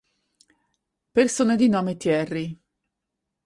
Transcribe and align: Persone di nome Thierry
Persone 1.11 1.55
di 1.55 1.69
nome 1.69 1.95
Thierry 1.95 2.59